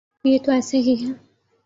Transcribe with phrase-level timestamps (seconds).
[0.25, 1.11] یہ تو ایسے ہی ہے۔